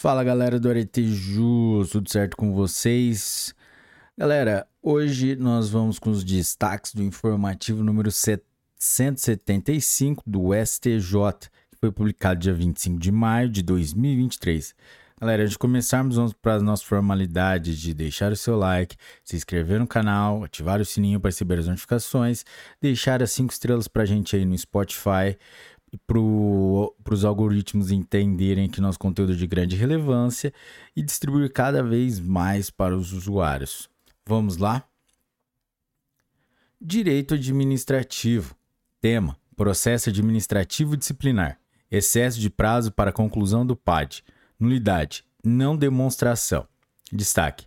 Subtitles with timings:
[0.00, 3.54] Fala galera do Areteju, tudo certo com vocês?
[4.16, 11.92] Galera, hoje nós vamos com os destaques do informativo número 175 do STJ, que foi
[11.92, 14.74] publicado dia 25 de maio de 2023.
[15.20, 19.36] Galera, antes de começarmos, vamos para as nossas formalidades de deixar o seu like, se
[19.36, 22.42] inscrever no canal, ativar o sininho para receber as notificações,
[22.80, 25.36] deixar as 5 estrelas para a gente aí no Spotify,
[26.06, 26.18] para
[27.14, 30.52] os algoritmos entenderem que nosso conteúdo é de grande relevância
[30.94, 33.88] e distribuir cada vez mais para os usuários.
[34.26, 34.84] Vamos lá?
[36.80, 38.54] Direito administrativo.
[39.00, 41.58] Tema: Processo administrativo disciplinar.
[41.90, 44.22] Excesso de prazo para conclusão do PAD.
[44.58, 46.66] Nulidade: não demonstração.
[47.12, 47.66] Destaque: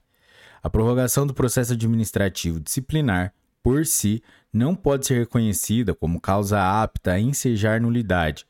[0.61, 4.21] a prorrogação do processo administrativo disciplinar por si,
[4.53, 8.45] não pode ser reconhecida como causa apta a ensejar nulidade,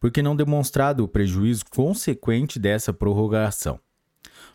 [0.00, 3.78] porque não demonstrado o prejuízo consequente dessa prorrogação.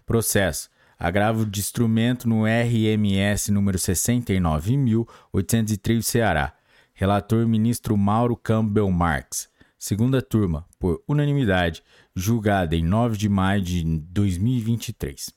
[0.06, 0.70] Processo.
[0.98, 6.54] Agravo de instrumento no RMS número 69.803 Ceará.
[6.94, 9.48] Relator ministro Mauro Campbell Marx.
[9.78, 11.82] Segunda turma, por unanimidade,
[12.14, 15.34] julgada em 9 de maio de 2023.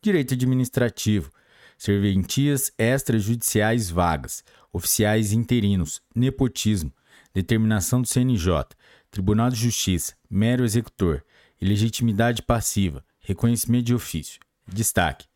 [0.00, 1.32] Direito administrativo
[1.78, 6.92] serventias extrajudiciais vagas, oficiais interinos, nepotismo,
[7.32, 8.64] determinação do CNJ,
[9.10, 11.24] Tribunal de Justiça, mero executor,
[11.60, 14.40] ilegitimidade passiva, reconhecimento de ofício.
[14.66, 15.26] Destaque: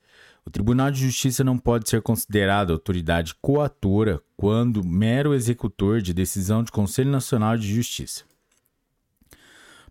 [0.44, 6.64] o Tribunal de Justiça não pode ser considerado autoridade coatora quando mero executor de decisão
[6.64, 8.24] do Conselho Nacional de Justiça.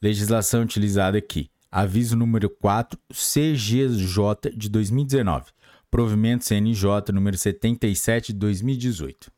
[0.00, 1.50] Legislação utilizada aqui.
[1.70, 5.50] Aviso número 4, CGJ de 2019.
[5.90, 9.30] Provimento CNJ número 77 de 2018.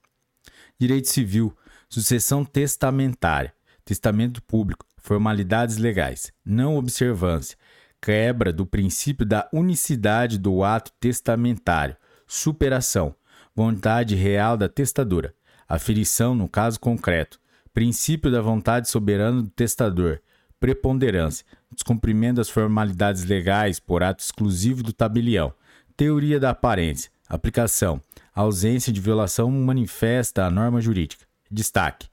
[0.78, 1.56] Direito Civil.
[1.88, 3.52] Sucessão testamentária.
[3.84, 4.84] Testamento público.
[4.98, 6.32] Formalidades legais.
[6.44, 7.56] Não observância
[8.06, 13.12] quebra do princípio da unicidade do ato testamentário, superação,
[13.52, 15.34] vontade real da testadora,
[15.68, 17.40] aferição no caso concreto,
[17.74, 20.20] princípio da vontade soberana do testador,
[20.60, 25.52] preponderância, descumprimento das formalidades legais por ato exclusivo do tabelião,
[25.96, 28.00] teoria da aparência, aplicação,
[28.32, 31.26] ausência de violação manifesta à norma jurídica.
[31.50, 32.06] Destaque: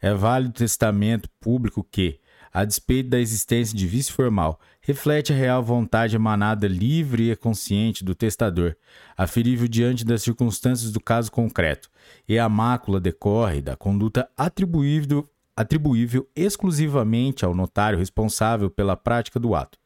[0.00, 2.18] é válido testamento público que,
[2.54, 8.04] a despeito da existência de vício formal, reflete a real vontade emanada livre e consciente
[8.04, 8.76] do testador,
[9.16, 11.90] aferível diante das circunstâncias do caso concreto,
[12.28, 19.52] e a mácula decorre da conduta atribuível, atribuível exclusivamente ao notário responsável pela prática do
[19.56, 19.76] ato.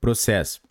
[0.00, 0.62] Processo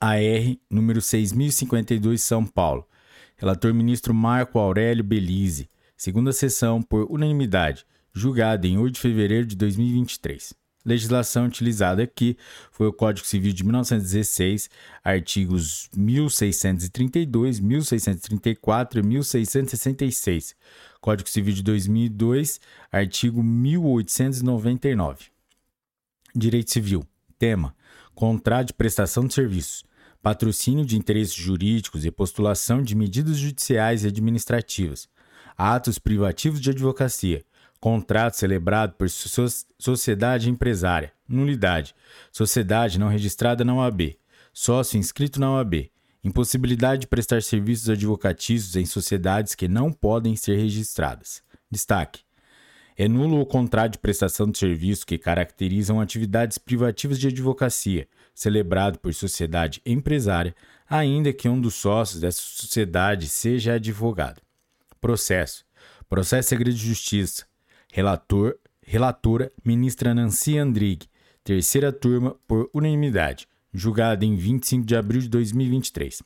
[0.00, 2.88] AR número 6052 São Paulo.
[3.36, 5.68] Relator ministro Marco Aurélio Belize.
[5.98, 7.84] Segunda sessão por unanimidade
[8.16, 10.54] julgada em 8 de fevereiro de 2023.
[10.86, 12.36] Legislação utilizada aqui
[12.70, 14.70] foi o Código Civil de 1916,
[15.04, 20.56] artigos 1632, 1634 e 1666.
[21.00, 22.58] Código Civil de 2002,
[22.90, 25.26] artigo 1899.
[26.34, 27.04] Direito Civil.
[27.38, 27.74] Tema:
[28.14, 29.84] Contrato de prestação de serviços,
[30.22, 35.06] patrocínio de interesses jurídicos e postulação de medidas judiciais e administrativas,
[35.58, 37.44] atos privativos de advocacia
[37.80, 41.12] Contrato celebrado por sociedade empresária.
[41.28, 41.94] Nulidade.
[42.32, 44.16] Sociedade não registrada na OAB.
[44.52, 45.90] Sócio inscrito na OAB.
[46.24, 51.42] Impossibilidade de prestar serviços advocatícios em sociedades que não podem ser registradas.
[51.70, 52.26] Destaque:
[52.98, 58.98] é nulo o contrato de prestação de serviço que caracterizam atividades privativas de advocacia, celebrado
[58.98, 60.56] por sociedade empresária,
[60.88, 64.40] ainda que um dos sócios dessa sociedade seja advogado.
[64.98, 65.62] Processo:
[66.08, 67.44] processo segredo de justiça,
[67.96, 71.08] Relator, relatora, ministra Nancy Andrighi,
[71.42, 76.22] terceira turma, por unanimidade, julgada em 25 de abril de 2023.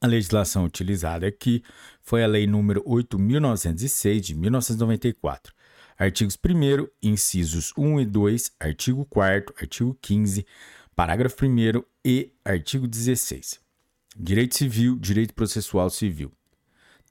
[0.00, 1.62] A legislação utilizada aqui
[2.02, 5.54] foi a Lei nº 8.906 de 1994.
[5.96, 10.44] Artigos 1 incisos 1 e 2, artigo 4 artigo 15,
[10.96, 13.60] parágrafo 1 e artigo 16.
[14.16, 16.32] Direito Civil, Direito Processual Civil.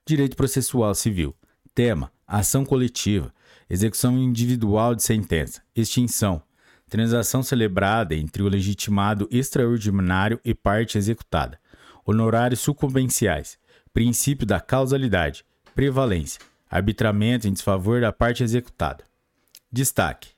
[0.05, 1.35] Direito Processual Civil.
[1.73, 3.33] Tema: Ação coletiva.
[3.67, 6.43] Execução individual de sentença, extinção,
[6.91, 11.57] transação celebrada entre o legitimado extraordinário e parte executada,
[12.05, 13.57] honorários sucumbenciais,
[13.93, 19.05] princípio da causalidade, prevalência, arbitramento em desfavor da parte executada.
[19.71, 20.31] Destaque: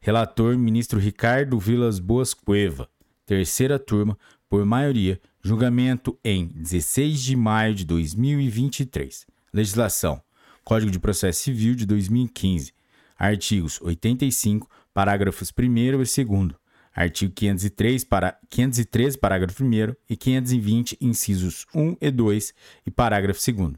[0.00, 2.88] Relator ministro Ricardo Vilas Boas Cueva.
[3.24, 4.18] Terceira turma,
[4.48, 9.26] por maioria, julgamento em 16 de maio de 2023.
[9.52, 10.22] Legislação.
[10.62, 12.72] Código de Processo Civil de 2015.
[13.16, 16.54] Artigos 85, parágrafos 1 e 2,
[16.94, 22.54] artigo 503, para, 513, parágrafo 1 e 520, incisos 1 e 2
[22.86, 23.74] e parágrafo 2.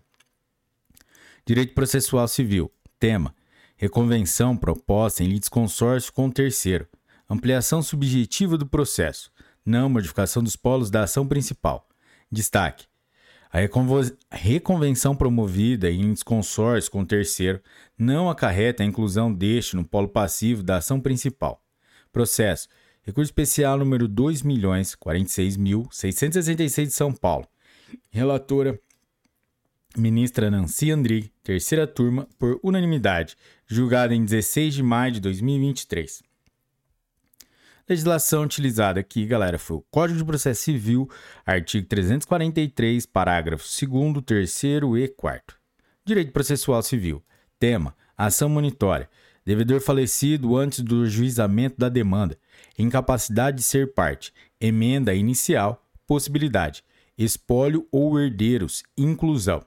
[1.47, 2.71] Direito Processual Civil.
[3.01, 3.35] Tema:
[3.77, 6.87] Reconvenção proposta em litisconsórcio com o terceiro.
[7.29, 9.33] Ampliação subjetiva do processo.
[9.65, 11.89] Não modificação dos polos da ação principal.
[12.31, 12.87] Destaque:
[13.57, 13.61] a
[14.37, 17.59] reconvenção promovida em desconsórcio com o terceiro
[17.97, 21.65] não acarreta a inclusão deste no polo passivo da ação principal.
[22.13, 22.69] Processo.
[23.03, 27.47] Recurso especial número 2.046.666 de São Paulo.
[28.11, 28.79] Relatora
[29.97, 36.23] ministra Nancy Andrighi, terceira turma, por unanimidade, julgada em 16 de maio de 2023.
[37.89, 41.09] Legislação utilizada aqui, galera, foi o Código de Processo Civil,
[41.45, 44.63] artigo 343, parágrafos 2, 3
[45.05, 45.57] e 4.
[46.05, 47.23] Direito Processual Civil.
[47.61, 49.09] Tema: Ação monitória.
[49.45, 52.37] Devedor falecido antes do juizamento da demanda.
[52.77, 54.33] Incapacidade de ser parte.
[54.61, 55.81] Emenda inicial.
[56.09, 56.83] Possibilidade.
[57.17, 58.83] Espólio ou herdeiros.
[58.99, 59.65] Inclusão.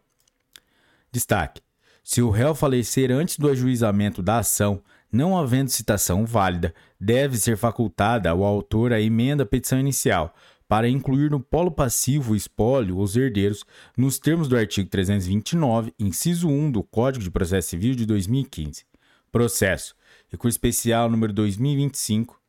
[1.09, 1.61] Destaque:
[2.03, 7.55] Se o réu falecer antes do ajuizamento da ação, não havendo citação válida, deve ser
[7.57, 10.35] facultada ao autor a emenda à petição inicial,
[10.67, 13.65] para incluir no polo passivo o espólio os herdeiros,
[13.97, 18.85] nos termos do artigo 329, inciso 1 do Código de Processo Civil de 2015.
[19.31, 19.95] Processo.
[20.27, 22.39] Recurso especial número 2025.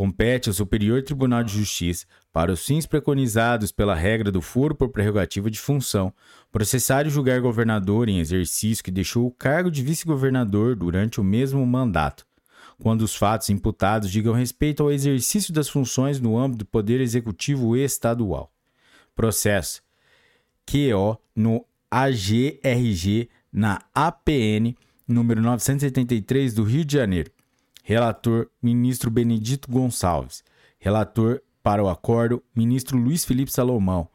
[0.00, 4.88] compete ao Superior Tribunal de Justiça, para os fins preconizados pela regra do foro por
[4.88, 6.10] prerrogativa de função,
[6.50, 11.66] processar e julgar governador em exercício que deixou o cargo de vice-governador durante o mesmo
[11.66, 12.26] mandato,
[12.82, 17.76] quando os fatos imputados digam respeito ao exercício das funções no âmbito do Poder Executivo
[17.76, 18.50] Estadual.
[19.14, 19.82] Processo.
[20.64, 24.74] QO no AGRG na APN
[25.06, 27.30] número 973 do Rio de Janeiro
[27.82, 30.44] Relator, ministro Benedito Gonçalves.
[30.78, 34.08] Relator para o acordo, ministro Luiz Felipe Salomão.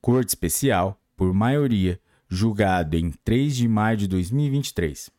[0.00, 5.10] Corte Especial, por maioria, julgado em 3 de maio de 2023.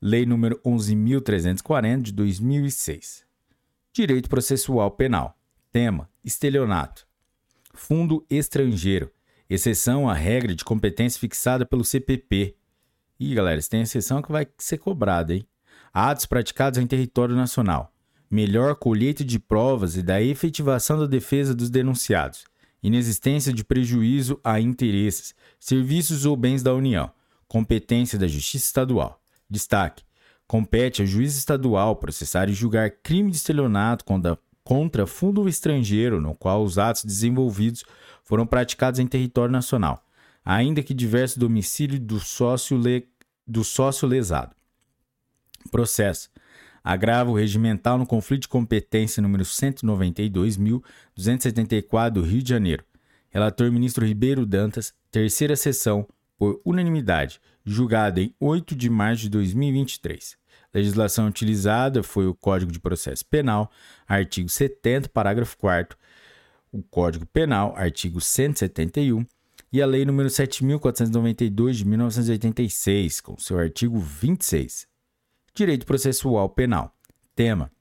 [0.02, 3.24] Lei número 11.340 de 2006.
[3.94, 5.38] Direito Processual Penal.
[5.72, 7.08] Tema: Estelionato.
[7.74, 9.10] Fundo Estrangeiro.
[9.50, 12.56] Exceção à regra de competência fixada pelo CPP,
[13.24, 15.46] Ih, galera, isso tem exceção que vai ser cobrada, hein?
[15.94, 17.94] Atos praticados em território nacional.
[18.32, 22.46] Melhor colheita de provas e da efetivação da defesa dos denunciados.
[22.82, 27.12] Inexistência de prejuízo a interesses, serviços ou bens da União.
[27.48, 29.22] Competência da Justiça Estadual.
[29.48, 30.04] Destaque:
[30.48, 36.34] compete ao juiz estadual processar e julgar crime de estelionato contra, contra fundo estrangeiro no
[36.34, 37.84] qual os atos desenvolvidos
[38.24, 40.04] foram praticados em território nacional,
[40.44, 43.11] ainda que diverso domicílio do sócio le
[43.46, 44.56] do sócio lesado.
[45.70, 46.32] Processo.
[46.84, 52.86] Agravo regimental no conflito de competência número 192.274 do Rio de Janeiro.
[53.30, 56.08] Relator ministro Ribeiro Dantas, terceira sessão,
[56.38, 60.36] por unanimidade, julgado em 8 de março de 2023.
[60.74, 63.70] Legislação utilizada foi o Código de Processo Penal,
[64.08, 65.98] artigo 70, parágrafo 4
[66.72, 69.26] o Código Penal, artigo 171,
[69.72, 74.86] e a Lei nº 7.492 de 1986, com seu artigo 26.
[75.54, 76.94] Direito Processual Penal.
[77.36, 77.72] Tema: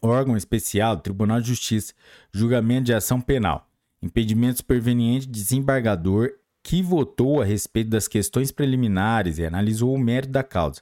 [0.00, 1.92] Órgão especial Tribunal de Justiça,
[2.32, 3.68] julgamento de ação penal,
[4.02, 6.30] impedimento superveniente de desembargador
[6.62, 10.80] que votou a respeito das questões preliminares e analisou o mérito da causa,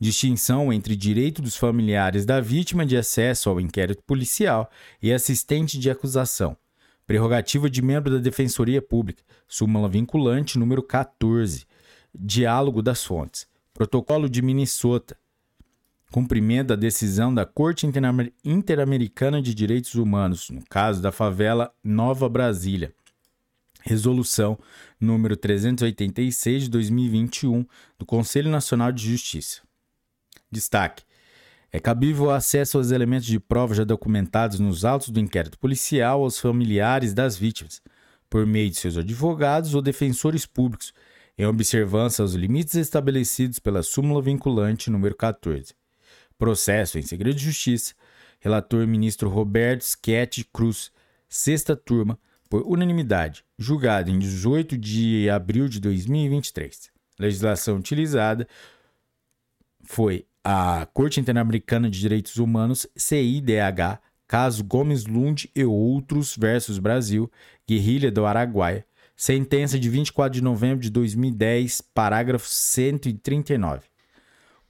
[0.00, 4.68] distinção entre direito dos familiares da vítima de acesso ao inquérito policial
[5.00, 6.56] e assistente de acusação,
[7.06, 11.64] prerrogativa de membro da Defensoria Pública, súmula vinculante número 14,
[12.12, 15.16] diálogo das fontes, protocolo de Minnesota,
[16.10, 17.86] cumprimento da decisão da Corte
[18.44, 22.92] Interamericana de Direitos Humanos, no caso da favela Nova Brasília.
[23.84, 24.58] Resolução
[25.00, 27.66] número 386 de 2021
[27.98, 29.60] do Conselho Nacional de Justiça.
[30.50, 31.04] Destaque:
[31.74, 36.22] é cabível o acesso aos elementos de prova já documentados nos autos do inquérito policial
[36.22, 37.80] aos familiares das vítimas,
[38.28, 40.92] por meio de seus advogados ou defensores públicos,
[41.38, 45.74] em observância aos limites estabelecidos pela súmula vinculante número 14.
[46.36, 47.94] Processo em segredo de justiça.
[48.38, 50.92] Relator ministro Roberto Schetti Cruz.
[51.26, 52.18] Sexta turma,
[52.52, 56.90] por unanimidade, julgado em 18 de abril de 2023.
[57.18, 58.46] Legislação utilizada
[59.82, 67.32] foi a Corte Interamericana de Direitos Humanos, CIDH, caso Gomes Lund e outros versus Brasil,
[67.66, 68.84] Guerrilha do Araguaia,
[69.16, 73.86] sentença de 24 de novembro de 2010, parágrafo 139.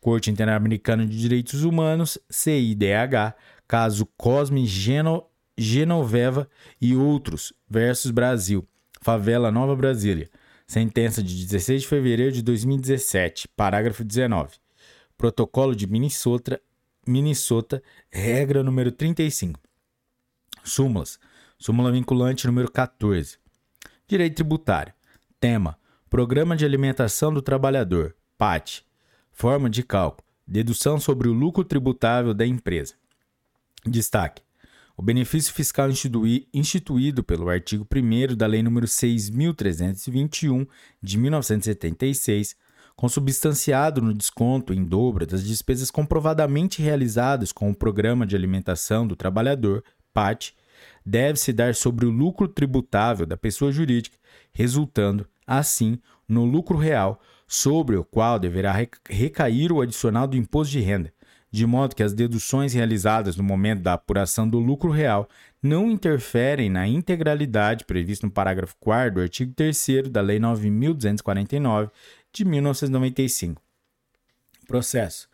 [0.00, 3.34] Corte Interamericana de Direitos Humanos, CIDH,
[3.66, 5.24] caso Cosme Geno,
[5.62, 6.48] Genoveva
[6.80, 8.66] e outros, versus Brasil,
[9.00, 10.28] Favela Nova Brasília.
[10.66, 14.56] Sentença de 16 de fevereiro de 2017, parágrafo 19.
[15.16, 16.60] Protocolo de Minnesota,
[17.06, 19.60] Minnesota, regra número 35.
[20.64, 21.18] Súmulas.
[21.58, 23.38] Súmula vinculante número 14.
[24.08, 24.92] Direito tributário.
[25.38, 25.78] Tema:
[26.10, 28.16] Programa de Alimentação do Trabalhador.
[28.36, 28.82] PAT.
[29.30, 32.94] Forma de cálculo: dedução sobre o lucro tributável da empresa.
[33.86, 34.42] Destaque:
[34.96, 35.88] o benefício fiscal
[36.52, 40.68] instituído pelo artigo 1 da Lei nº 6.321
[41.02, 42.56] de 1976,
[42.94, 49.16] consubstanciado no desconto em dobro das despesas comprovadamente realizadas com o Programa de Alimentação do
[49.16, 50.52] Trabalhador, PAT,
[51.04, 54.16] deve-se dar sobre o lucro tributável da pessoa jurídica,
[54.52, 58.72] resultando, assim, no lucro real sobre o qual deverá
[59.08, 61.12] recair o adicional do imposto de renda,
[61.52, 65.28] de modo que as deduções realizadas no momento da apuração do lucro real
[65.62, 71.90] não interferem na integralidade prevista no parágrafo 4 do artigo 3 da Lei 9.249
[72.32, 73.60] de 1995.
[74.66, 75.28] Processo.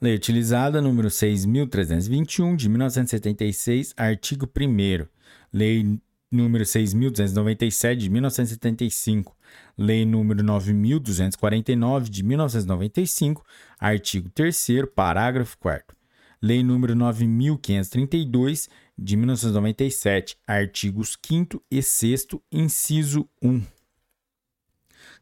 [0.00, 5.06] Lei utilizada número 6321 de 1976, artigo 1
[5.52, 5.98] Lei
[6.30, 9.36] número 6297 de 1975,
[9.76, 13.44] Lei número 9249 de 1995,
[13.78, 15.96] artigo 3 parágrafo 4
[16.42, 18.68] Lei número 9532
[18.98, 23.75] de 1997, artigos 5 e 6 inciso 1.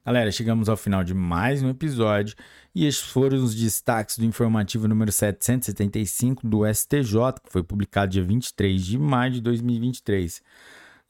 [0.06, 2.36] Galera, chegamos ao final de mais um episódio
[2.74, 8.22] e estes foram os destaques do informativo número 775 do STJ, que foi publicado dia
[8.22, 10.42] 23 de maio de 2023.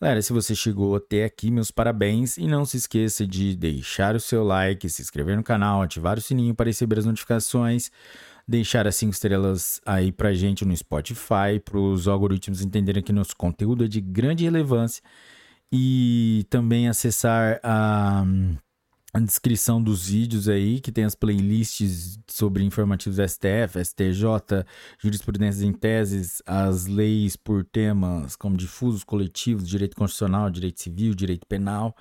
[0.01, 4.21] Galera, se você chegou até aqui, meus parabéns e não se esqueça de deixar o
[4.21, 7.91] seu like, se inscrever no canal, ativar o sininho para receber as notificações,
[8.47, 13.37] deixar as 5 estrelas aí pra gente no Spotify, para os algoritmos entenderem que nosso
[13.37, 15.03] conteúdo é de grande relevância
[15.73, 18.25] e também acessar a
[19.15, 24.67] a descrição dos vídeos aí, que tem as playlists sobre informativos STF, STJ,
[24.99, 31.47] jurisprudências em teses, as leis por temas como difusos, coletivos, direito constitucional, direito civil, direito
[31.47, 31.97] penal.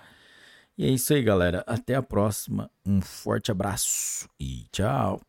[0.76, 1.64] E é isso aí, galera.
[1.68, 2.72] Até a próxima.
[2.84, 5.22] Um forte abraço e tchau.